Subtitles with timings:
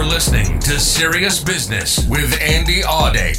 [0.00, 3.36] You're listening to Serious Business with Andy Audate.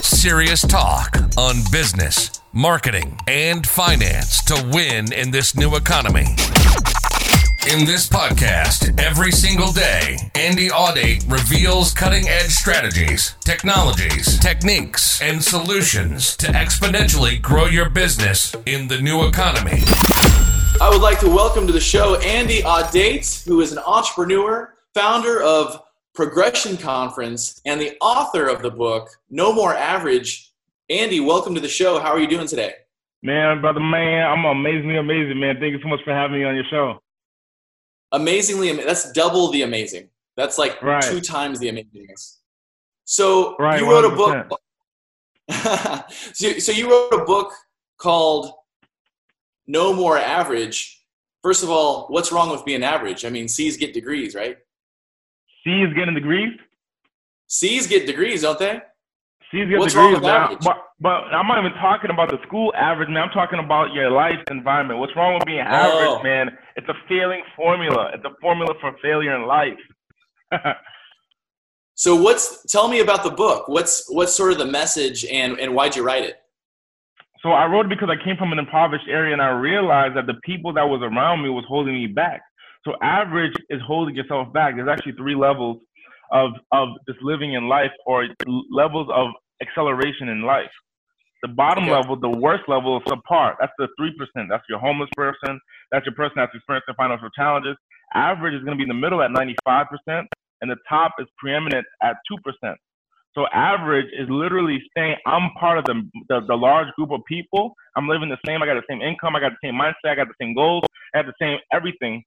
[0.00, 6.26] Serious talk on business, marketing, and finance to win in this new economy.
[7.72, 15.42] In this podcast, every single day, Andy Audate reveals cutting edge strategies, technologies, techniques, and
[15.42, 19.82] solutions to exponentially grow your business in the new economy.
[20.80, 25.42] I would like to welcome to the show Andy Audate, who is an entrepreneur, founder
[25.42, 25.82] of
[26.14, 30.52] Progression Conference, and the author of the book No More Average.
[30.90, 31.98] Andy, welcome to the show.
[31.98, 32.74] How are you doing today?
[33.22, 35.58] Man, brother, man, I'm amazingly amazing, man.
[35.58, 37.02] Thank you so much for having me on your show.
[38.10, 40.08] Amazingly, that's double the amazing.
[40.36, 41.02] That's like right.
[41.02, 42.38] two times the amazingness.
[43.04, 44.44] So right, you wrote 100%.
[44.44, 44.60] a book.
[46.34, 47.52] so, so you wrote a book
[47.96, 48.52] called
[49.66, 51.02] No More Average.
[51.42, 53.24] First of all, what's wrong with being average?
[53.24, 54.58] I mean, C's get degrees, right?
[55.64, 56.52] C's getting degrees.
[57.46, 58.80] C's get degrees, don't they?
[59.50, 63.08] C's get What's degrees, but, but, but I'm not even talking about the school average,
[63.08, 63.24] man.
[63.24, 64.98] I'm talking about your life environment.
[64.98, 66.22] What's wrong with being average, oh.
[66.22, 66.56] man?
[66.76, 68.10] It's a failing formula.
[68.14, 69.78] It's a formula for failure in life.
[71.94, 73.68] so what's tell me about the book.
[73.68, 76.36] What's what's sort of the message and, and why'd you write it?
[77.42, 80.26] So I wrote it because I came from an impoverished area and I realized that
[80.26, 82.42] the people that was around me was holding me back.
[82.84, 84.74] So average is holding yourself back.
[84.74, 85.78] There's actually three levels
[86.32, 88.26] of of just living in life or
[88.70, 89.28] levels of
[89.60, 90.70] acceleration in life.
[91.42, 91.92] The bottom okay.
[91.92, 93.54] level, the worst level is subpar.
[93.60, 94.48] That's the three percent.
[94.48, 95.60] That's your homeless person.
[95.90, 97.76] That's your person that's experiencing financial challenges.
[98.14, 100.28] Average is going to be in the middle at 95 percent,
[100.60, 102.78] and the top is preeminent at two percent.
[103.34, 107.74] So average is literally saying I'm part of the, the, the large group of people.
[107.96, 108.62] I'm living the same.
[108.62, 109.34] I got the same income.
[109.36, 110.12] I got the same mindset.
[110.12, 110.84] I got the same goals.
[111.14, 112.22] I have the same everything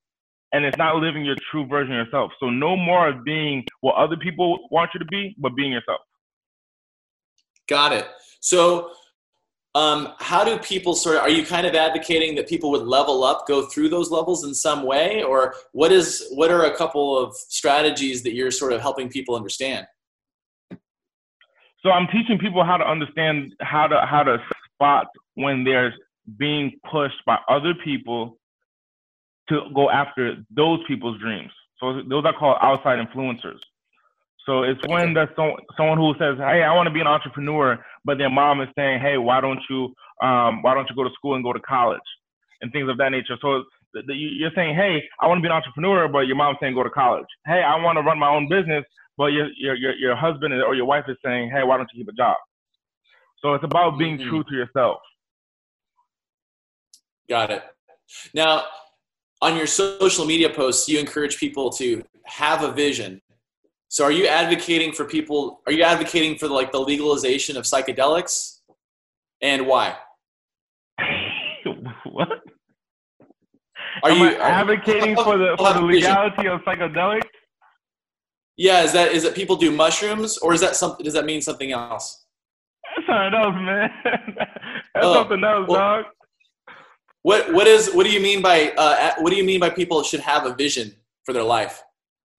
[0.55, 2.31] and it's not living your true version of yourself.
[2.39, 5.99] So no more of being what other people want you to be, but being yourself.
[7.67, 8.07] Got it.
[8.39, 8.91] So
[9.73, 13.25] um, how do people sort of are you kind of advocating that people would level
[13.25, 17.19] up go through those levels in some way or what is what are a couple
[17.19, 19.85] of strategies that you're sort of helping people understand
[21.83, 24.37] so i'm teaching people how to understand how to how to
[24.73, 25.93] spot when they're
[26.37, 28.37] being pushed by other people
[29.49, 31.51] to go after those people's dreams.
[31.79, 33.59] So those are called outside influencers.
[34.45, 37.83] So it's when there's so, someone who says, "Hey, I want to be an entrepreneur,"
[38.03, 41.13] but their mom is saying, "Hey, why don't you um, why don't you go to
[41.15, 41.99] school and go to college?"
[42.61, 43.37] and things of that nature.
[43.41, 43.63] So
[43.93, 46.75] the, the, you're saying, "Hey, I want to be an entrepreneur," but your mom's saying,
[46.75, 48.83] "Go to college." Hey, I want to run my own business,
[49.17, 52.03] but your your your, your husband or your wife is saying, "Hey, why don't you
[52.03, 52.37] keep a job?"
[53.41, 54.29] So it's about being mm-hmm.
[54.29, 54.97] true to yourself.
[57.29, 57.63] Got it.
[58.33, 58.63] Now,
[59.41, 63.21] on your social media posts, you encourage people to have a vision.
[63.89, 68.59] So are you advocating for people, are you advocating for like the legalization of psychedelics
[69.41, 69.95] and why?
[72.05, 72.29] what?
[74.03, 77.23] Are Am you advocating for the, for the legality of psychedelics?
[78.57, 81.41] Yeah, is that is it people do mushrooms or is that something does that mean
[81.41, 82.25] something else?
[82.95, 83.89] That's something else, man.
[84.93, 86.05] That's oh, something else, well, dog.
[87.25, 90.03] What what is what do you mean by uh, what do you mean by people
[90.03, 90.93] should have a vision
[91.23, 91.81] for their life?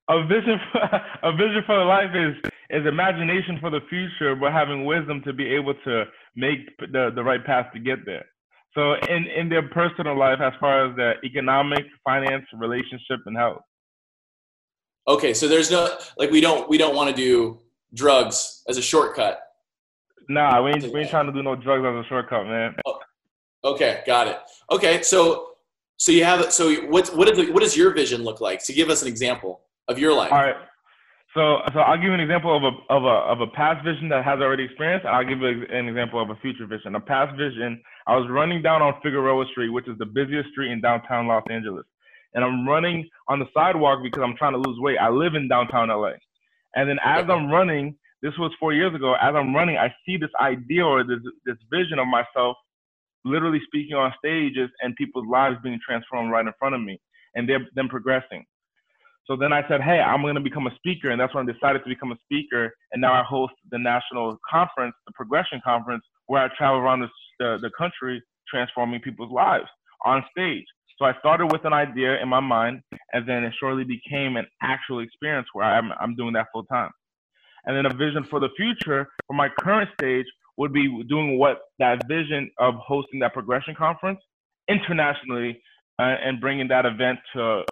[0.09, 0.81] A vision for,
[1.25, 2.37] a vision for life is
[2.71, 6.05] is imagination for the future, but having wisdom to be able to
[6.37, 8.25] make the the right path to get there.
[8.77, 13.63] So in in their personal life, as far as their economic, finance, relationship, and health.
[15.09, 17.59] Okay, so there's no like we don't we don't want to do
[17.93, 19.41] drugs as a shortcut.
[20.29, 22.77] Nah, we ain't, we ain't trying to do no drugs as a shortcut, man.
[22.87, 23.01] Oh,
[23.65, 24.39] Okay, got it.
[24.71, 25.51] Okay, so
[25.97, 28.65] so you have so what what did what does your vision look like?
[28.65, 30.33] To give us an example of your life.
[30.33, 30.57] All right.
[31.35, 34.09] So so I'll give you an example of a of a of a past vision
[34.11, 35.07] that has already experienced.
[35.07, 36.95] I'll give you an example of a future vision.
[36.95, 37.81] A past vision.
[38.07, 41.45] I was running down on Figueroa Street, which is the busiest street in downtown Los
[41.51, 41.85] Angeles,
[42.35, 44.99] and I'm running on the sidewalk because I'm trying to lose weight.
[44.99, 46.13] I live in downtown LA,
[46.75, 49.15] and then as I'm running, this was four years ago.
[49.15, 52.57] As I'm running, I see this idea or this this vision of myself
[53.27, 57.01] literally speaking on stages and people's lives being transformed right in front of me
[57.35, 58.45] and they're them progressing.
[59.27, 61.11] So then I said, hey, I'm going to become a speaker.
[61.11, 62.73] And that's when I decided to become a speaker.
[62.93, 67.09] And now I host the national conference, the Progression Conference, where I travel around the,
[67.41, 69.67] the, the country transforming people's lives
[70.05, 70.65] on stage.
[70.99, 72.81] So I started with an idea in my mind,
[73.13, 76.91] and then it shortly became an actual experience where I'm, I'm doing that full time.
[77.65, 81.59] And then a vision for the future for my current stage would be doing what
[81.79, 84.21] that vision of hosting that progression conference
[84.69, 85.61] internationally
[85.99, 87.63] uh, and bringing that event to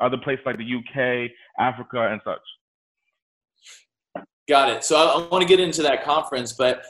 [0.00, 4.24] other places like the UK, Africa, and such.
[4.48, 4.84] Got it.
[4.84, 6.84] So I, I want to get into that conference, but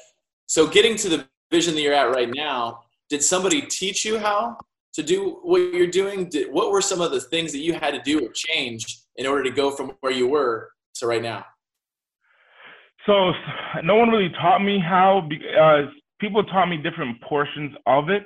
[0.47, 4.59] so getting to the vision that you're at right now, did somebody teach you how
[4.95, 6.29] to do what you're doing?
[6.29, 9.27] Did, what were some of the things that you had to do or change in
[9.27, 11.45] order to go from where you were to right now?
[13.07, 13.33] So
[13.83, 15.87] no one really taught me how because
[16.21, 18.25] people taught me different portions of it.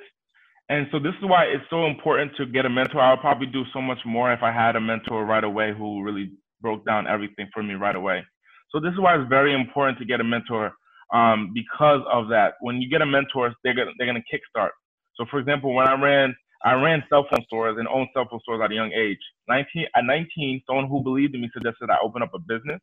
[0.69, 3.01] And so this is why it's so important to get a mentor.
[3.01, 6.03] I would probably do so much more if I had a mentor right away who
[6.03, 6.31] really
[6.61, 8.23] broke down everything for me right away.
[8.71, 10.71] So this is why it's very important to get a mentor
[11.13, 12.53] um, because of that.
[12.61, 14.69] When you get a mentor, they're gonna, they're gonna kickstart.
[15.15, 18.41] So for example, when I ran I ran cell phone stores and owned cell phone
[18.41, 19.19] stores at a young age.
[19.47, 22.81] 19 at 19, someone who believed in me suggested I open up a business.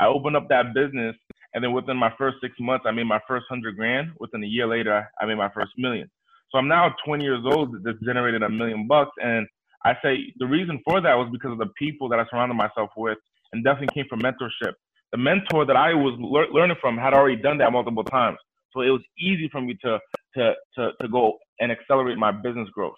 [0.00, 1.14] I opened up that business,
[1.54, 4.12] and then within my first six months, I made my first hundred grand.
[4.18, 6.10] Within a year later, I made my first million.
[6.50, 9.12] So I'm now 20 years old that generated a million bucks.
[9.22, 9.46] And
[9.84, 12.90] I say the reason for that was because of the people that I surrounded myself
[12.96, 13.18] with
[13.52, 14.72] and definitely came from mentorship.
[15.12, 18.38] The mentor that I was le- learning from had already done that multiple times.
[18.72, 19.98] So it was easy for me to,
[20.36, 22.94] to, to, to go and accelerate my business growth.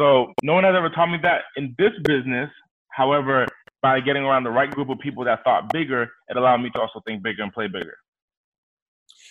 [0.00, 2.50] So no one has ever taught me that in this business.
[2.90, 3.46] However,
[3.86, 6.80] by getting around the right group of people that thought bigger, it allowed me to
[6.80, 7.96] also think bigger and play bigger.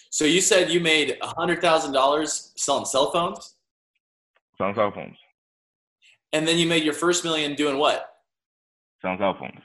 [0.10, 3.56] So you said you made a hundred thousand dollars selling cell phones.
[4.58, 5.18] Selling cell phones.
[6.32, 8.10] And then you made your first million doing what?
[9.02, 9.62] Selling cell phones.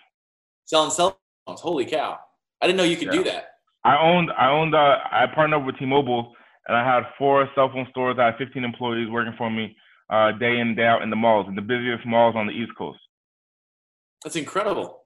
[0.65, 1.61] Selling cell phones.
[1.61, 2.19] Holy cow!
[2.61, 3.23] I didn't know you could yeah.
[3.23, 3.45] do that.
[3.85, 4.31] I owned.
[4.37, 4.75] I owned.
[4.75, 6.33] Uh, I partnered with T-Mobile,
[6.67, 8.17] and I had four cell phone stores.
[8.19, 9.77] I had 15 employees working for me,
[10.13, 12.53] uh, day in and day out in the malls, in the busiest malls on the
[12.53, 12.99] East Coast.
[14.23, 15.05] That's incredible.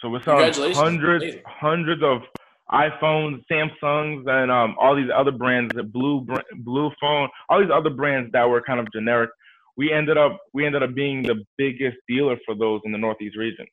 [0.00, 2.22] So we're selling hundreds, hundreds of
[2.70, 6.26] iPhones, Samsungs, and um, all these other brands, the Blue
[6.56, 9.30] Blue Phone, all these other brands that were kind of generic.
[9.76, 13.36] We ended up we ended up being the biggest dealer for those in the Northeast
[13.36, 13.66] region.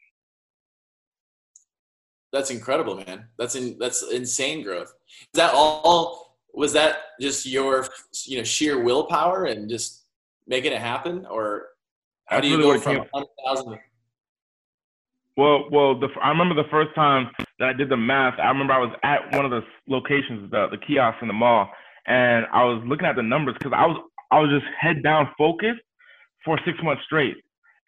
[2.31, 3.27] That's incredible, man.
[3.37, 4.93] That's in that's insane growth.
[5.33, 6.37] Is that all?
[6.53, 7.87] Was that just your
[8.25, 10.03] you know sheer willpower and just
[10.47, 11.67] making it happen, or
[12.25, 13.79] how that's do you really go from hundred thousand?
[15.41, 18.37] Well, well, the, I remember the first time that I did the math.
[18.37, 21.67] I remember I was at one of the locations, the the kiosk in the mall,
[22.05, 23.97] and I was looking at the numbers because I was
[24.29, 25.81] I was just head down focused
[26.45, 27.37] for six months straight.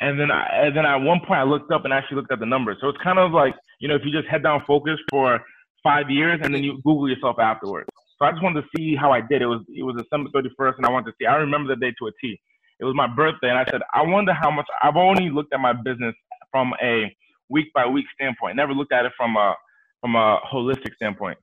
[0.01, 2.39] And then I and then at one point I looked up and actually looked at
[2.39, 2.77] the numbers.
[2.81, 5.39] So it's kind of like you know if you just head down focused for
[5.83, 7.87] five years and then you Google yourself afterwards.
[8.17, 9.43] So I just wanted to see how I did.
[9.43, 11.27] It was it was December 31st, and I wanted to see.
[11.27, 12.41] I remember the day to a T.
[12.79, 14.65] It was my birthday, and I said I wonder how much.
[14.81, 16.15] I've only looked at my business
[16.49, 17.15] from a
[17.49, 18.55] week by week standpoint.
[18.55, 19.55] Never looked at it from a
[20.01, 21.37] from a holistic standpoint.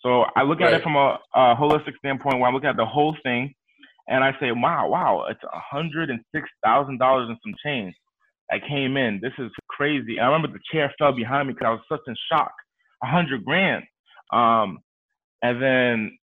[0.00, 0.72] So I look right.
[0.72, 3.54] at it from a, a, holistic standpoint where I look at the whole thing,
[4.06, 7.94] and I say, wow, wow, it's a hundred and six thousand dollars and some change
[8.50, 9.18] that came in.
[9.22, 10.16] This is crazy.
[10.16, 12.52] And I remember the chair fell behind me because I was such in shock.
[13.02, 13.84] A hundred grand.
[14.32, 14.78] Um,
[15.42, 16.18] and then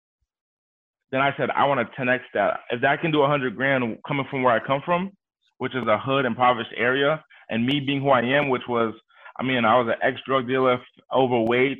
[1.12, 2.60] then I said, I want to 10x that.
[2.70, 5.12] If that can do a hundred grand coming from where I come from,
[5.58, 8.92] which is a hood impoverished area, and me being who I am, which was
[9.38, 10.80] I mean, I was an ex drug dealer,
[11.14, 11.78] overweight,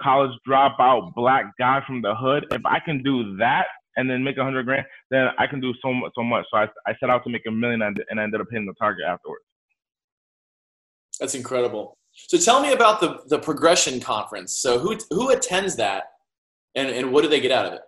[0.00, 2.46] college dropout, black guy from the hood.
[2.50, 3.66] If I can do that
[3.96, 6.12] and then make a hundred grand, then I can do so much.
[6.14, 6.46] So much.
[6.50, 8.66] So I, I set out to make a million and, and I ended up hitting
[8.66, 9.44] the target afterwards.
[11.18, 11.96] That's incredible.
[12.12, 14.52] So tell me about the the progression conference.
[14.52, 16.04] So who who attends that,
[16.74, 17.82] and and what do they get out of it?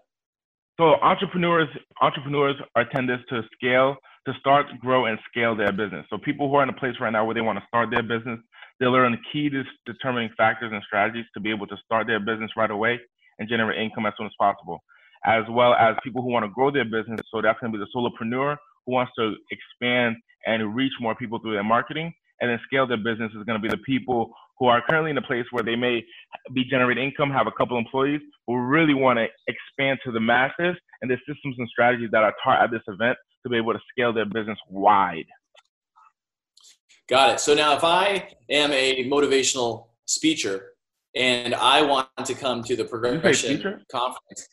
[0.78, 1.68] So entrepreneurs
[2.00, 3.96] entrepreneurs attend this to scale,
[4.26, 6.06] to start, grow, and scale their business.
[6.10, 8.02] So people who are in a place right now where they want to start their
[8.02, 8.38] business,
[8.80, 12.50] they learn key to determining factors and strategies to be able to start their business
[12.56, 12.98] right away
[13.38, 14.82] and generate income as soon as possible,
[15.26, 17.20] as well as people who want to grow their business.
[17.30, 18.56] So that's going to be the solopreneur
[18.86, 22.12] who wants to expand and reach more people through their marketing.
[22.40, 25.18] And then scale their business is going to be the people who are currently in
[25.18, 26.02] a place where they may
[26.54, 30.76] be generating income, have a couple employees, who really want to expand to the masses.
[31.02, 33.80] And the systems and strategies that are taught at this event to be able to
[33.90, 35.26] scale their business wide.
[37.10, 37.40] Got it.
[37.40, 40.74] So now, if I am a motivational speaker
[41.16, 44.48] and I want to come to the progression conference,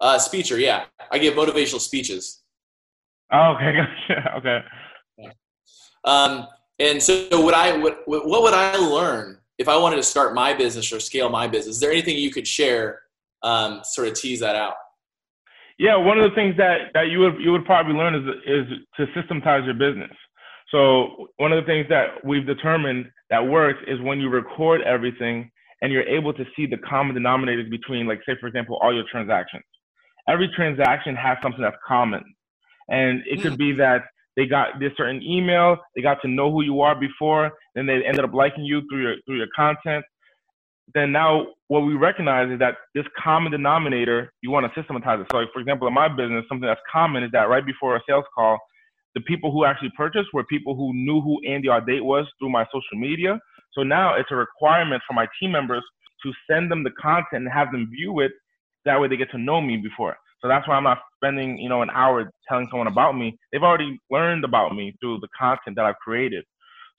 [0.00, 2.42] uh, speaker, yeah, I give motivational speeches.
[3.32, 3.72] Oh, okay,
[4.08, 4.34] gotcha.
[4.38, 5.30] Okay.
[6.04, 6.48] Um,
[6.80, 10.54] and so, would I what what would I learn if I wanted to start my
[10.54, 11.76] business or scale my business?
[11.76, 13.02] Is there anything you could share,
[13.44, 14.74] um, sort of tease that out?
[15.78, 18.78] Yeah, one of the things that that you would you would probably learn is is
[18.96, 20.10] to systematize your business.
[20.70, 25.50] So one of the things that we've determined that works is when you record everything
[25.80, 29.04] and you're able to see the common denominators between, like, say, for example, all your
[29.10, 29.62] transactions.
[30.28, 32.22] Every transaction has something that's common.
[32.90, 33.58] And it could hmm.
[33.58, 34.04] be that
[34.36, 38.04] they got this certain email, they got to know who you are before, then they
[38.04, 40.04] ended up liking you through your through your content.
[40.94, 45.26] Then now what we recognize is that this common denominator, you want to systematize it.
[45.32, 48.00] So like for example, in my business, something that's common is that right before a
[48.08, 48.58] sales call,
[49.18, 52.64] the people who actually purchased were people who knew who Andy Audate was through my
[52.66, 53.40] social media.
[53.72, 55.82] So now it's a requirement for my team members
[56.22, 58.30] to send them the content and have them view it.
[58.84, 60.16] That way they get to know me before.
[60.40, 63.36] So that's why I'm not spending, you know, an hour telling someone about me.
[63.50, 66.44] They've already learned about me through the content that I've created.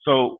[0.04, 0.36] So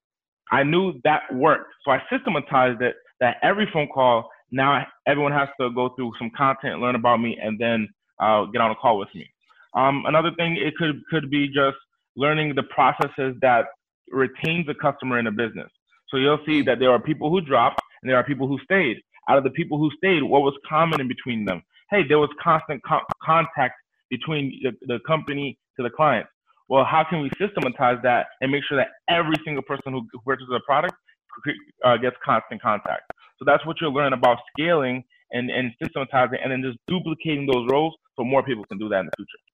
[0.53, 1.73] I knew that worked.
[1.87, 6.31] So I systematized it that every phone call, now everyone has to go through some
[6.37, 7.89] content, learn about me, and then
[8.21, 9.27] uh, get on a call with me.
[9.75, 11.77] Um, another thing, it could could be just
[12.17, 13.67] learning the processes that
[14.11, 15.71] retains a customer in a business.
[16.09, 18.99] So you'll see that there are people who dropped and there are people who stayed.
[19.29, 21.63] Out of the people who stayed, what was common in between them?
[21.91, 23.75] hey, there was constant co- contact
[24.09, 26.27] between the, the company to the client.
[26.69, 30.55] Well, how can we systematize that and make sure that every single person who purchases
[30.55, 30.95] a product
[31.85, 33.11] uh, gets constant contact?
[33.39, 37.67] So that's what you'll learn about scaling and, and systematizing and then just duplicating those
[37.71, 39.50] roles so more people can do that in the future.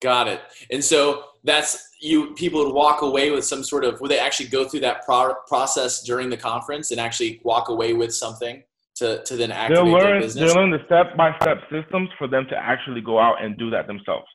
[0.00, 0.40] Got it.
[0.70, 2.34] And so that's you.
[2.34, 4.00] People would walk away with some sort of.
[4.00, 7.94] Would they actually go through that pro- process during the conference and actually walk away
[7.94, 8.62] with something?
[8.98, 10.52] to, to then activate they'll learn, their business?
[10.52, 14.26] They'll learn the step-by-step systems for them to actually go out and do that themselves.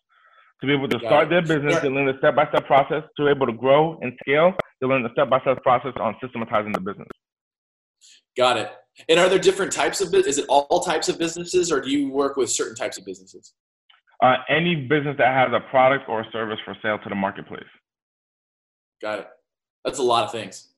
[0.62, 1.29] To be able to Got start it.
[1.29, 3.03] their business, they learn the step-by-step process.
[3.17, 6.79] To be able to grow and scale, they learn the step-by-step process on systematizing the
[6.79, 7.08] business.
[8.38, 8.72] Got it.
[9.10, 10.38] And are there different types of business?
[10.38, 13.53] Is it all types of businesses, or do you work with certain types of businesses?
[14.24, 17.68] Uh, any business that has a product or a service for sale to the marketplace.
[19.01, 19.27] Got it.
[19.84, 20.70] That's a lot of things.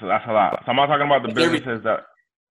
[0.00, 0.62] So that's a lot.
[0.64, 2.00] So I'm not talking about the businesses that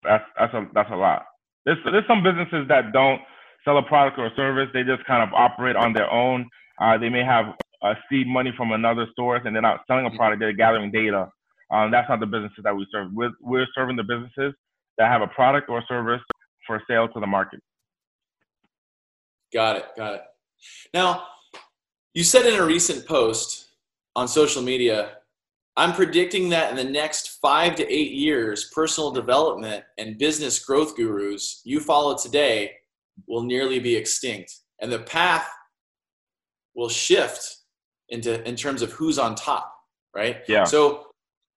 [0.02, 1.24] that's that's a that's a lot.
[1.64, 3.22] There's there's some businesses that don't
[3.64, 4.68] sell a product or a service.
[4.74, 6.46] They just kind of operate on their own.
[6.78, 10.10] Uh, they may have uh, seed money from another source, and they're not selling a
[10.10, 10.40] product.
[10.40, 11.30] They're gathering data.
[11.70, 13.08] Um, that's not the businesses that we serve.
[13.14, 14.52] We're we're serving the businesses
[14.98, 16.20] that have a product or service
[16.66, 17.60] for sale to the market.
[19.52, 19.84] Got it.
[19.96, 20.22] Got it.
[20.92, 21.24] Now,
[22.14, 23.68] you said in a recent post
[24.16, 25.16] on social media
[25.76, 30.96] I'm predicting that in the next five to eight years, personal development and business growth
[30.96, 32.72] gurus you follow today
[33.26, 34.54] will nearly be extinct.
[34.80, 35.48] And the path
[36.74, 37.56] will shift
[38.08, 39.72] into in terms of who's on top,
[40.14, 40.38] right?
[40.48, 40.64] Yeah.
[40.64, 41.06] So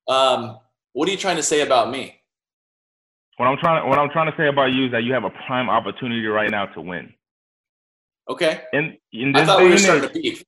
[0.07, 0.57] um,
[0.93, 2.15] what are you trying to say about me?
[3.37, 5.31] What I'm trying what I'm trying to say about you is that you have a
[5.47, 7.13] prime opportunity right now to win.
[8.29, 8.61] Okay.
[8.73, 10.43] In, in I thought we were starting to beef.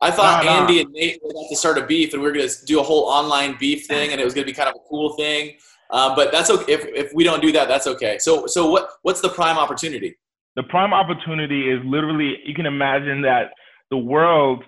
[0.00, 0.80] I thought nah, Andy nah.
[0.82, 2.82] and Nate were about to start a beef, and we are going to do a
[2.82, 5.56] whole online beef thing, and it was going to be kind of a cool thing.
[5.90, 6.72] Uh, but that's okay.
[6.72, 8.18] If, if we don't do that, that's okay.
[8.18, 10.16] So, so what, what's the prime opportunity?
[10.56, 13.52] The prime opportunity is literally you can imagine that
[13.90, 14.64] the world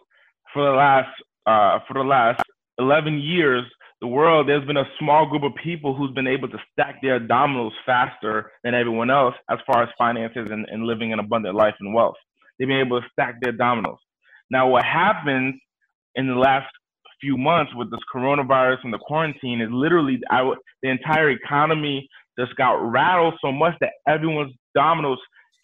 [0.53, 1.09] for the last
[1.47, 2.43] uh, for the last
[2.79, 3.65] 11 years,
[4.01, 7.19] the world there's been a small group of people who's been able to stack their
[7.19, 11.75] dominoes faster than everyone else as far as finances and, and living an abundant life
[11.81, 12.17] and wealth.
[12.59, 13.99] They've been able to stack their dominoes.
[14.51, 15.55] Now, what happens
[16.15, 16.67] in the last
[17.21, 20.51] few months with this coronavirus and the quarantine is literally I,
[20.83, 25.19] the entire economy just got rattled so much that everyone's dominoes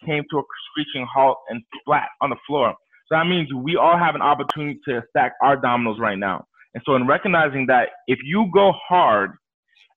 [0.05, 2.75] came to a screeching halt and flat on the floor.
[3.07, 6.45] So that means we all have an opportunity to stack our dominoes right now.
[6.77, 9.31] And so, in recognizing that if you go hard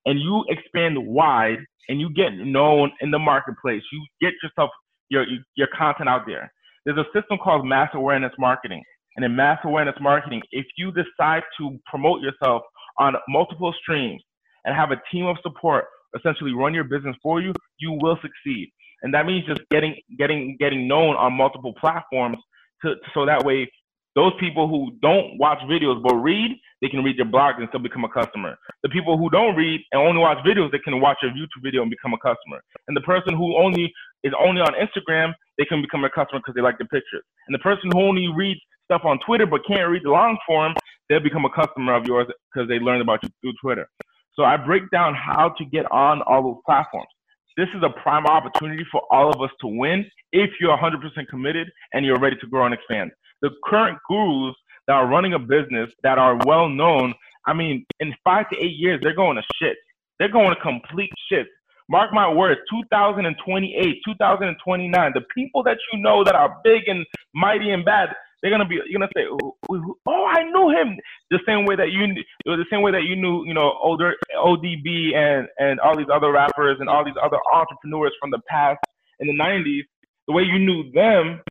[0.07, 1.59] and you expand wide
[1.91, 4.71] and you get known in the marketplace, you get yourself
[5.11, 6.51] your your content out there.
[6.87, 8.83] There's a system called mass awareness marketing.
[9.17, 12.63] And in mass awareness marketing, if you decide to promote yourself
[12.97, 14.23] on multiple streams
[14.65, 15.85] and have a team of support
[16.17, 18.73] essentially run your business for you, you will succeed.
[19.03, 22.39] And that means just getting getting getting known on multiple platforms
[22.81, 23.71] to, so that way
[24.17, 27.81] those people who don't watch videos but read, they can read your blog and still
[27.81, 28.57] become a customer.
[28.83, 31.83] The people who don't read and only watch videos, they can watch your YouTube video
[31.83, 32.61] and become a customer.
[32.89, 33.93] And the person who only
[34.25, 37.23] is only on Instagram, they can become a customer because they like the pictures.
[37.47, 40.75] And the person who only reads stuff on Twitter but can't read the long form,
[41.09, 43.89] they'll become a customer of yours because they learned about you through Twitter.
[44.35, 47.09] So I break down how to get on all those platforms.
[47.57, 51.69] This is a prime opportunity for all of us to win if you're 100% committed
[51.93, 53.11] and you're ready to grow and expand
[53.43, 54.57] the current gurus
[54.87, 57.15] that are running a business that are well known,
[57.47, 59.77] I mean, in five to eight years, they're going to shit.
[60.19, 61.47] They're going to complete shit.
[61.89, 67.05] Mark my words, 2028, 2029, the people that you know that are big and
[67.35, 70.97] mighty and bad, they're gonna be you're gonna say, oh, I knew him
[71.31, 72.07] the same way that you
[72.45, 76.33] the same way that you knew you know older ODB and and all these other
[76.33, 78.79] rappers and all these other entrepreneurs from the past
[79.19, 79.83] in the 90s.
[80.27, 81.43] The way you knew them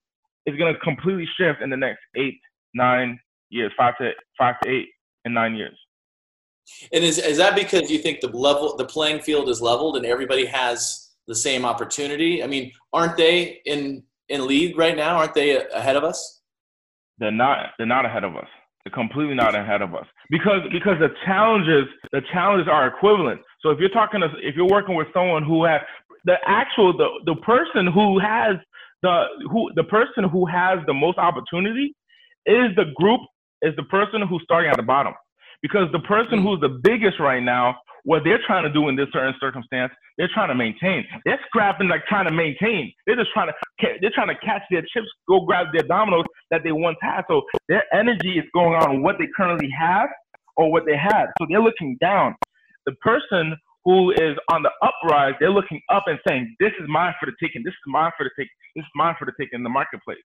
[0.46, 2.40] is going to completely shift in the next eight
[2.74, 3.20] nine
[3.50, 4.90] years, five to five to eight
[5.26, 5.78] in nine years.
[6.94, 10.06] And is is that because you think the level the playing field is leveled and
[10.06, 12.44] everybody has the same opportunity?
[12.44, 15.18] I mean, aren't they in in league right now?
[15.18, 16.42] Aren't they ahead of us?
[17.18, 17.72] They're not.
[17.78, 18.48] They're not ahead of us.
[18.84, 23.42] They're completely not ahead of us because because the challenges the challenges are equivalent.
[23.62, 25.82] So if you're talking to if you're working with someone who has
[26.26, 28.56] the actual the the person who has
[29.02, 31.96] the who the person who has the most opportunity
[32.46, 33.22] is the group
[33.62, 35.14] is the person who's starting at the bottom.
[35.62, 36.46] Because the person hmm.
[36.46, 37.76] who's the biggest right now
[38.06, 41.06] what they're trying to do in this certain circumstance they're trying to maintain.
[41.26, 42.92] They're scrapping like trying to maintain.
[43.08, 43.54] They're just trying to
[44.02, 47.22] they're trying to catch their chips go grab their dominoes that they once had.
[47.30, 50.10] So their energy is going on what they currently have
[50.58, 51.28] or what they had.
[51.40, 52.36] So they're looking down.
[52.86, 57.14] The person who is on the uprise, they're looking up and saying, This is mine
[57.20, 59.64] for the taking, this is mine for the taking, is mine for the taking in
[59.64, 60.18] the marketplace.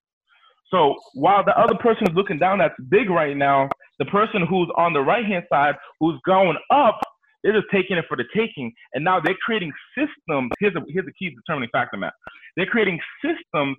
[0.70, 4.68] So while the other person is looking down that's big right now, the person who's
[4.76, 7.00] on the right hand side who's going up,
[7.42, 8.72] they're just taking it for the taking.
[8.94, 10.50] And now they're creating systems.
[10.58, 12.14] Here's a here's a key determining factor, Matt.
[12.56, 13.76] They're creating systems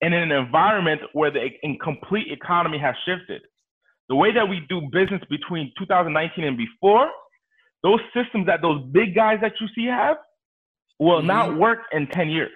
[0.00, 1.48] in an environment where the
[1.82, 3.42] complete economy has shifted.
[4.08, 7.08] The way that we do business between 2019 and before
[7.82, 10.16] those systems that those big guys that you see have
[10.98, 11.26] will mm-hmm.
[11.26, 12.50] not work in 10 years,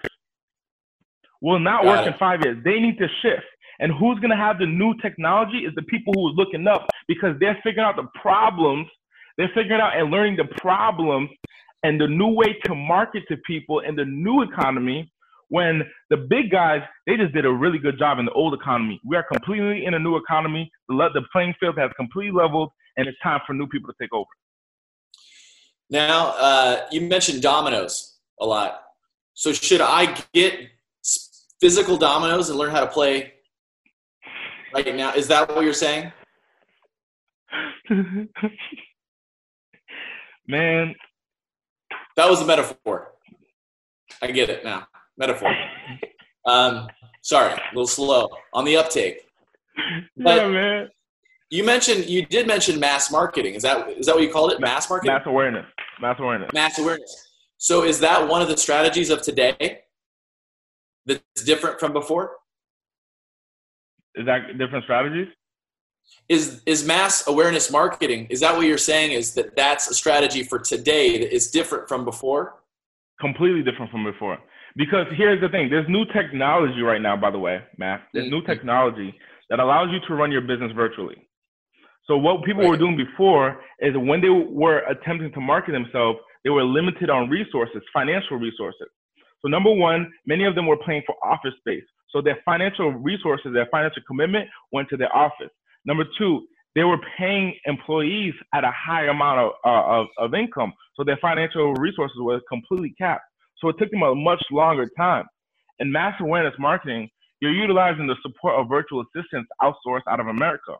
[1.41, 2.13] will not Got work it.
[2.13, 2.57] in five years.
[2.63, 3.45] They need to shift.
[3.79, 6.87] And who's going to have the new technology is the people who are looking up
[7.07, 8.87] because they're figuring out the problems.
[9.37, 11.29] They're figuring out and learning the problems
[11.83, 15.11] and the new way to market to people in the new economy
[15.49, 18.99] when the big guys, they just did a really good job in the old economy.
[19.05, 20.69] We are completely in a new economy.
[20.89, 24.13] The, the playing field has completely leveled, and it's time for new people to take
[24.13, 24.27] over.
[25.89, 28.81] Now, uh, you mentioned dominoes a lot.
[29.33, 30.53] So, should I get
[31.59, 33.33] physical dominoes and learn how to play
[34.73, 35.13] right now?
[35.13, 36.11] Is that what you're saying?
[40.47, 40.95] Man,
[42.15, 43.11] that was a metaphor.
[44.21, 44.87] I get it now.
[45.17, 45.53] Metaphor.
[46.45, 46.87] Um,
[47.23, 49.19] sorry, a little slow on the uptake.
[50.15, 50.89] But yeah, man.
[51.49, 53.53] You mentioned you did mention mass marketing.
[53.53, 54.61] Is that is that what you called it?
[54.61, 55.13] Mass marketing.
[55.13, 55.65] Mass awareness.
[56.01, 56.49] Mass awareness.
[56.53, 57.27] Mass awareness.
[57.57, 59.81] So is that one of the strategies of today
[61.07, 62.31] that's different from before?
[64.15, 65.27] Is that different strategies?
[66.29, 68.27] Is is mass awareness marketing?
[68.29, 69.11] Is that what you're saying?
[69.11, 72.55] Is that that's a strategy for today that is different from before?
[73.19, 74.37] Completely different from before.
[74.75, 77.15] Because here's the thing: there's new technology right now.
[77.15, 78.35] By the way, Matt, there's mm-hmm.
[78.35, 79.13] new technology
[79.49, 81.15] that allows you to run your business virtually.
[82.05, 82.69] So what people right.
[82.69, 87.29] were doing before is when they were attempting to market themselves, they were limited on
[87.29, 88.87] resources, financial resources.
[89.41, 91.83] So number one, many of them were paying for office space.
[92.09, 95.51] So their financial resources, their financial commitment went to their office.
[95.85, 100.73] Number two, they were paying employees at a high amount of, uh, of, of income.
[100.95, 103.23] So their financial resources were completely capped.
[103.59, 105.25] So it took them a much longer time.
[105.79, 110.75] In mass awareness marketing, you're utilizing the support of virtual assistants outsourced out of America.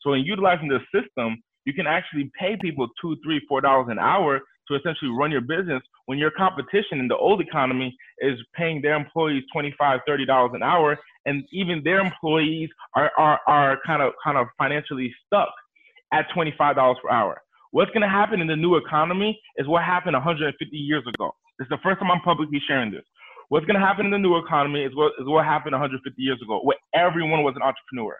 [0.00, 3.98] So in utilizing this system, you can actually pay people two, three, four dollars an
[3.98, 8.82] hour to essentially run your business when your competition in the old economy is paying
[8.82, 14.02] their employees 25 30 dollars an hour and even their employees are, are, are kind
[14.02, 15.50] of kind of financially stuck
[16.12, 17.40] at 25 dollars per hour.
[17.70, 21.34] What's going to happen in the new economy is what happened 150 years ago.
[21.60, 23.04] Is the first time i'm publicly sharing this.
[23.48, 26.40] What's going to happen in the new economy is what is what happened 150 years
[26.42, 28.16] ago where everyone was an entrepreneur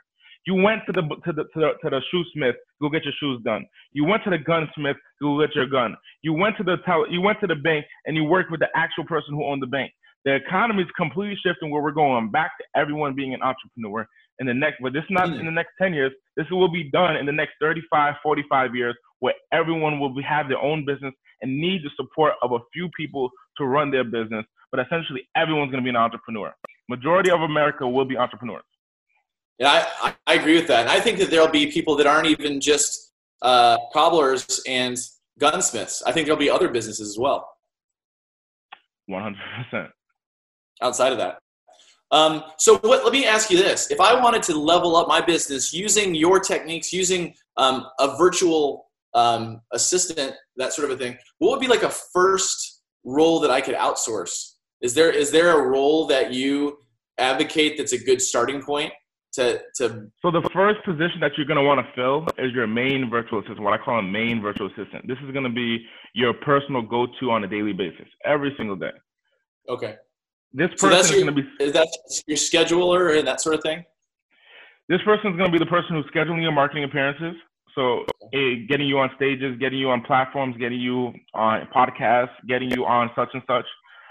[0.47, 3.67] you went to the to the to the, to the go get your shoes done.
[3.93, 5.97] You went to the gunsmith, go get your gun.
[6.23, 8.69] You went to the tele, you went to the bank and you worked with the
[8.75, 9.93] actual person who owned the bank.
[10.25, 14.07] The economy is completely shifting where we're going back to everyone being an entrepreneur
[14.39, 16.13] in the next, but this is not in the next 10 years.
[16.37, 20.49] This will be done in the next 35, 45 years where everyone will be, have
[20.49, 24.45] their own business and need the support of a few people to run their business.
[24.71, 26.53] But essentially, everyone's going to be an entrepreneur.
[26.89, 28.65] Majority of America will be entrepreneurs.
[29.63, 30.81] Yeah, I, I agree with that.
[30.81, 34.99] And I think that there'll be people that aren't even just uh, cobblers and
[35.39, 36.03] gunsmiths.
[36.03, 37.49] I think there'll be other businesses as well.
[39.09, 39.37] 100%.
[40.83, 41.39] Outside of that.
[42.11, 43.89] Um, so what, let me ask you this.
[43.93, 48.91] If I wanted to level up my business using your techniques, using um, a virtual
[49.15, 53.53] um, assistant, that sort of a thing, what would be like a first role that
[53.53, 54.55] I could outsource?
[54.81, 56.79] Is there, is there a role that you
[57.17, 58.93] advocate that's a good starting point?
[59.33, 62.67] To to so the first position that you're going to want to fill is your
[62.67, 65.85] main virtual assistant what i call a main virtual assistant this is going to be
[66.15, 68.93] your personal go-to on a daily basis every single day
[69.69, 69.97] okay
[70.53, 71.89] this person so is going to be is that
[72.27, 73.85] your scheduler and that sort of thing
[74.89, 77.35] This person is going to be the person who's scheduling your marketing appearances.
[77.75, 82.71] So eh, getting you on stages, getting you on platforms, getting you on podcasts, getting
[82.71, 83.65] you on such and such.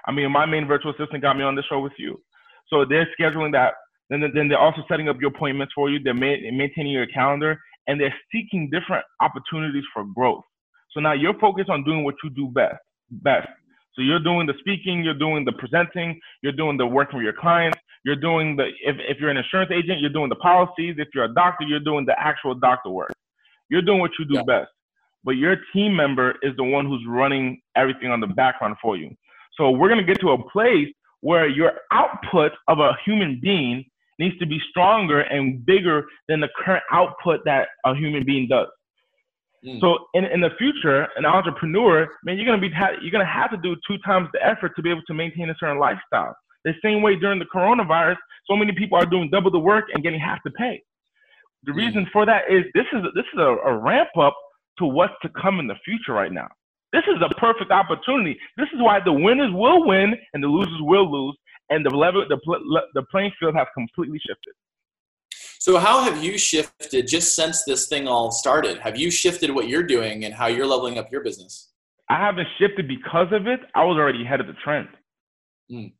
[0.07, 2.19] I mean, my main virtual assistant got me on the show with you.
[2.69, 3.73] So they're scheduling that.
[4.11, 5.97] Then, then they're also setting up your appointments for you.
[6.03, 10.43] They're maintaining your calendar and they're seeking different opportunities for growth.
[10.91, 12.75] So now you're focused on doing what you do best.
[13.09, 13.47] Best.
[13.95, 17.33] So you're doing the speaking, you're doing the presenting, you're doing the working with your
[17.39, 20.95] clients, you're doing the if, if you're an insurance agent, you're doing the policies.
[20.97, 23.13] If you're a doctor, you're doing the actual doctor work.
[23.69, 24.43] You're doing what you do yeah.
[24.43, 24.71] best.
[25.23, 29.15] But your team member is the one who's running everything on the background for you.
[29.55, 30.89] So we're gonna get to a place
[31.21, 33.85] where your output of a human being
[34.21, 38.67] needs to be stronger and bigger than the current output that a human being does.
[39.65, 39.79] Mm.
[39.79, 43.57] So in, in the future, an entrepreneur, man, you're gonna be you're gonna have to
[43.57, 46.35] do two times the effort to be able to maintain a certain lifestyle.
[46.63, 48.17] The same way during the coronavirus,
[48.49, 50.81] so many people are doing double the work and getting half the pay.
[51.63, 51.77] The mm.
[51.77, 54.35] reason for that is this is this is a, a ramp up
[54.79, 56.47] to what's to come in the future right now.
[56.93, 58.37] This is a perfect opportunity.
[58.57, 61.37] This is why the winners will win and the losers will lose,
[61.71, 62.37] and the level the
[62.93, 64.53] the playing field has completely shifted.
[65.59, 68.79] So, how have you shifted just since this thing all started?
[68.79, 71.69] Have you shifted what you're doing and how you're leveling up your business?
[72.09, 73.59] I haven't shifted because of it.
[73.75, 74.89] I was already ahead of the trend.
[75.71, 75.93] Mm.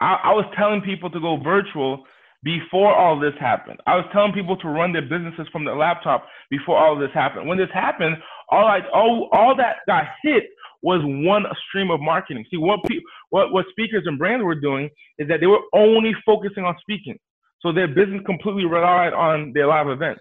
[0.00, 2.04] I, I was telling people to go virtual
[2.44, 3.80] before all this happened.
[3.86, 7.48] I was telling people to run their businesses from their laptop before all this happened.
[7.48, 8.16] When this happened,
[8.50, 10.44] all I all all that got hit
[10.82, 12.44] was one stream of marketing.
[12.50, 16.12] See what pe- what what speakers and brands were doing is that they were only
[16.24, 17.18] focusing on speaking.
[17.60, 20.20] So their business completely relied on their live events.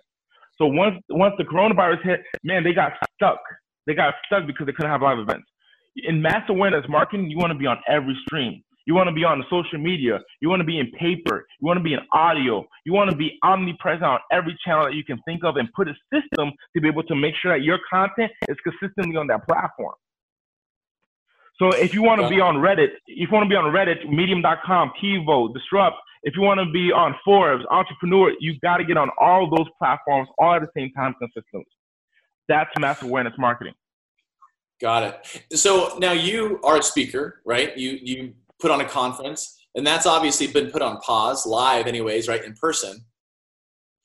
[0.58, 3.39] So once once the coronavirus hit, man, they got stuck.
[3.88, 5.48] They got stuck because they couldn't have live events.
[5.96, 8.63] In mass awareness marketing, you want to be on every stream.
[8.86, 10.20] You want to be on the social media.
[10.41, 11.46] You want to be in paper.
[11.60, 12.65] You want to be in audio.
[12.86, 15.88] You want to be omnipresent on every channel that you can think of and put
[15.88, 19.48] a system to be able to make sure that your content is consistently on that
[19.48, 19.96] platform.
[21.60, 24.10] So if you want to be on Reddit, if you want to be on Reddit,
[24.10, 28.98] medium.com, Kivo, Disrupt, if you want to be on Forbes, Entrepreneur, you got to get
[28.98, 31.65] on all those platforms all at the same time consistently.
[32.50, 33.74] That's mass awareness marketing.
[34.82, 35.58] Got it.
[35.58, 37.76] So now you are a speaker, right?
[37.78, 42.28] You you put on a conference, and that's obviously been put on pause, live, anyways,
[42.28, 43.06] right, in person.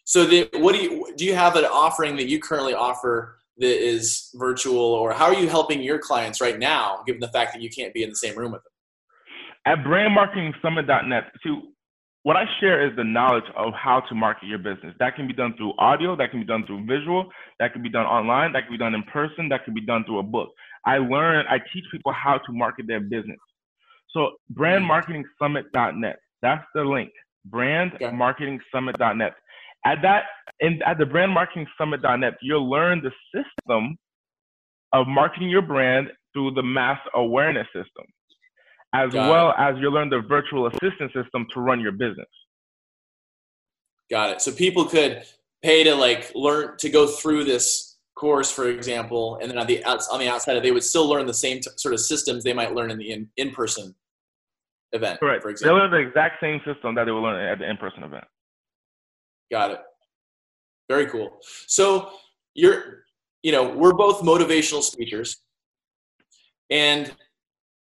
[0.04, 1.24] So the, what do you do?
[1.24, 5.48] You have an offering that you currently offer that is virtual, or how are you
[5.48, 8.36] helping your clients right now, given the fact that you can't be in the same
[8.36, 8.72] room with them?
[9.66, 11.60] At brandmarketingsummit.net, see,
[12.22, 14.94] what I share is the knowledge of how to market your business.
[14.98, 17.88] That can be done through audio, that can be done through visual, that can be
[17.88, 20.50] done online, that can be done in person, that can be done through a book.
[20.84, 23.38] I learn, I teach people how to market their business.
[24.10, 26.14] So brandmarketingsummit.net, mm.
[26.42, 27.10] that's the link.
[27.50, 29.32] Brandmarketingsummit.net.
[29.86, 30.24] At that,
[30.60, 33.96] in, at the brandmarketingsummit.net, you'll learn the system
[34.92, 38.04] of marketing your brand through the mass awareness system
[38.94, 39.54] as Got well it.
[39.58, 42.26] as you'll learn the virtual assistant system to run your business.
[44.10, 44.40] Got it.
[44.42, 45.22] So people could
[45.62, 49.82] pay to like learn to go through this course, for example, and then on the
[49.84, 52.74] on the outside, they would still learn the same t- sort of systems they might
[52.74, 53.94] learn in the in in person
[54.92, 55.20] event.
[55.20, 55.42] Correct.
[55.42, 57.76] For example, they learn the exact same system that they will learn at the in
[57.76, 58.24] person event.
[59.50, 59.80] Got it.
[60.88, 61.38] Very cool.
[61.66, 62.10] So
[62.54, 63.04] you're,
[63.42, 65.36] you know, we're both motivational speakers,
[66.70, 67.12] and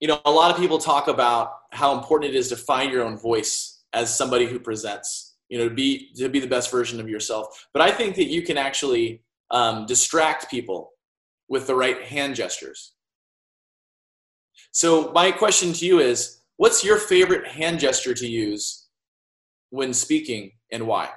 [0.01, 3.05] you know, a lot of people talk about how important it is to find your
[3.05, 5.37] own voice as somebody who presents.
[5.49, 7.69] You know, to be to be the best version of yourself.
[7.73, 10.93] But I think that you can actually um, distract people
[11.49, 12.93] with the right hand gestures.
[14.73, 18.87] So my question to you is, what's your favorite hand gesture to use
[19.71, 21.09] when speaking, and why?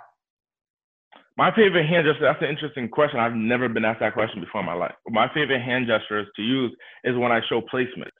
[1.35, 3.19] My favorite hand gesture, that's an interesting question.
[3.19, 4.93] I've never been asked that question before in my life.
[5.09, 6.71] My favorite hand gestures to use
[7.03, 8.13] is when I show placement.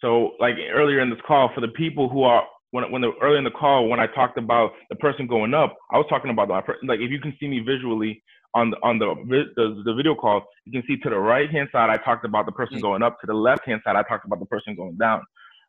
[0.00, 3.38] So like earlier in this call, for the people who are when when the early
[3.38, 6.48] in the call when I talked about the person going up, I was talking about
[6.48, 6.54] the
[6.86, 8.22] like if you can see me visually
[8.54, 9.14] on the on the
[9.56, 12.46] the, the video call, you can see to the right hand side I talked about
[12.46, 12.82] the person mm.
[12.82, 13.18] going up.
[13.20, 15.22] To the left hand side I talked about the person going down.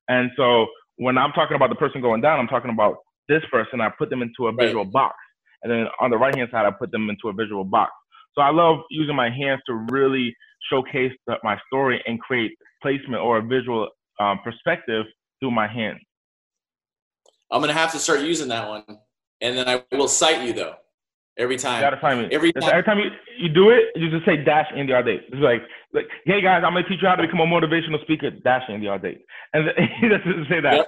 [0.09, 0.67] And so
[0.97, 2.97] when I'm talking about the person going down, I'm talking about
[3.29, 3.79] this person.
[3.79, 4.93] I put them into a visual right.
[4.93, 5.15] box,
[5.63, 7.91] and then on the right hand side I put them into a visual box.
[8.35, 10.35] So I love using my hands to really
[10.71, 15.05] showcase the, my story and create placement or a visual um, perspective
[15.39, 15.99] through my hands.
[17.51, 18.83] I'm gonna have to start using that one,
[19.41, 20.75] and then I will cite you though
[21.37, 21.77] every time.
[21.77, 22.69] You gotta find me every time.
[22.69, 25.21] Every time you, you do it, you just say dash Andy Audate.
[25.27, 28.29] It's like like hey guys, I'm gonna teach you how to become a motivational speaker.
[28.29, 29.19] Dash Andy Audate,
[29.53, 29.65] and
[30.01, 30.75] just say that.
[30.75, 30.87] Yep.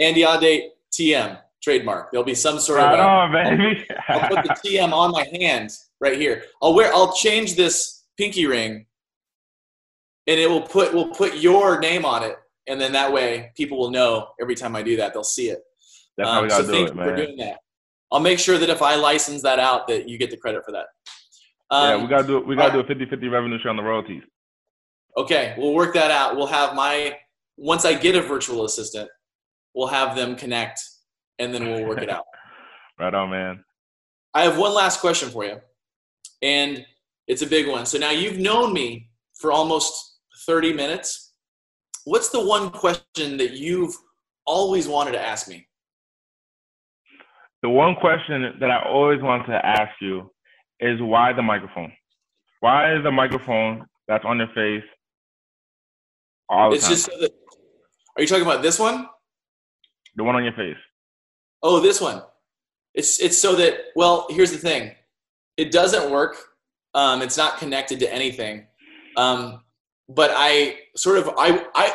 [0.00, 1.40] Andy Audate TM.
[1.62, 2.10] Trademark.
[2.10, 3.06] There'll be some sort right of.
[3.06, 3.86] on, baby.
[4.08, 6.44] I'll put the TM on my hand right here.
[6.62, 6.92] I'll wear.
[6.92, 8.86] I'll change this pinky ring,
[10.26, 10.92] and it will put.
[10.94, 14.76] We'll put your name on it, and then that way people will know every time
[14.76, 15.12] I do that.
[15.12, 15.60] They'll see it.
[16.16, 17.08] That's um, how we gotta so do it, man.
[17.08, 17.58] For doing that.
[18.10, 20.72] I'll make sure that if I license that out, that you get the credit for
[20.72, 20.86] that.
[21.70, 22.40] Um, yeah, we gotta do.
[22.40, 24.22] We gotta do a 50-50 revenue share on the royalties.
[25.16, 26.36] Okay, we'll work that out.
[26.36, 27.16] We'll have my
[27.58, 29.10] once I get a virtual assistant,
[29.74, 30.80] we'll have them connect,
[31.38, 32.24] and then we'll work it out.
[32.98, 33.64] right on, man.
[34.34, 35.60] I have one last question for you,
[36.42, 36.84] and
[37.26, 37.86] it's a big one.
[37.86, 41.32] So now you've known me for almost 30 minutes.
[42.04, 43.94] What's the one question that you've
[44.46, 45.68] always wanted to ask me?
[47.62, 50.30] The one question that I always wanted to ask you
[50.80, 51.92] is why the microphone?
[52.60, 54.84] Why is the microphone that's on your face
[56.48, 56.92] all the it's time?
[56.92, 57.30] just so that,
[58.16, 59.06] are you talking about this one?
[60.16, 60.76] The one on your face.
[61.62, 62.22] Oh, this one.
[62.94, 64.92] It's it's so that well, here's the thing.
[65.56, 66.36] It doesn't work.
[66.94, 68.66] Um, it's not connected to anything.
[69.16, 69.62] Um,
[70.08, 71.94] but I sort of I I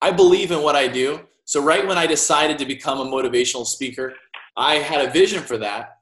[0.00, 1.20] I believe in what I do.
[1.44, 4.14] So right when I decided to become a motivational speaker,
[4.56, 5.96] I had a vision for that,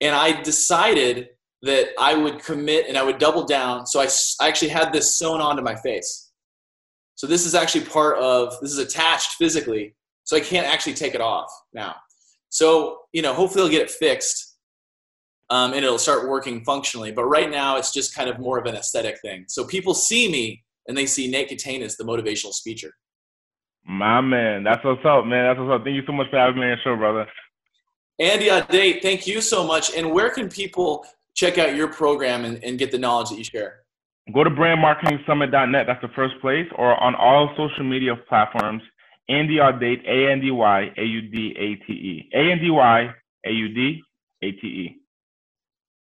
[0.00, 1.28] and I decided
[1.62, 3.86] that I would commit and I would double down.
[3.86, 4.08] So I,
[4.40, 6.30] I actually had this sewn onto my face.
[7.16, 11.14] So this is actually part of this is attached physically, so I can't actually take
[11.14, 11.96] it off now.
[12.50, 14.56] So you know, hopefully they'll get it fixed,
[15.50, 17.12] um, and it'll start working functionally.
[17.12, 19.44] But right now, it's just kind of more of an aesthetic thing.
[19.48, 22.90] So people see me and they see Nate Katanis, the motivational speaker.
[23.86, 25.46] My man, that's what's up, man.
[25.46, 25.84] That's what's up.
[25.84, 27.26] Thank you so much for having me on your show, brother.
[28.18, 29.94] Andy Audate, thank you so much.
[29.94, 33.44] And where can people check out your program and, and get the knowledge that you
[33.44, 33.82] share?
[34.34, 35.86] Go to brandmarketingsummit.net.
[35.86, 38.82] That's the first place, or on all social media platforms.
[39.28, 42.30] Andy Audate, A N D Y A U D A T E.
[42.34, 43.14] A N D Y
[43.46, 44.00] A U D
[44.42, 44.96] A T E.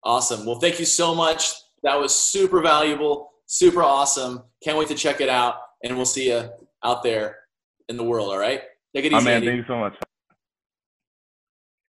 [0.04, 0.46] Awesome.
[0.46, 1.52] Well, thank you so much.
[1.82, 4.42] That was super valuable, super awesome.
[4.62, 6.48] Can't wait to check it out, and we'll see you
[6.84, 7.38] out there
[7.88, 8.30] in the world.
[8.30, 8.62] All right.
[8.94, 9.16] Take it easy.
[9.16, 9.46] Oh, man, Andy.
[9.48, 9.94] thank you so much.